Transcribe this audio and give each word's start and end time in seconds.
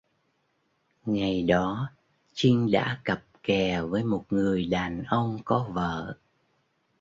Ngày 1.05 1.43
đó 1.43 1.89
chinh 2.33 2.71
đã 2.71 3.01
cặp 3.05 3.23
kè 3.43 3.81
với 3.81 4.03
một 4.03 4.25
người 4.29 4.65
đàn 4.65 5.03
ông 5.03 5.39
có 5.45 5.67
vợ 5.69 6.17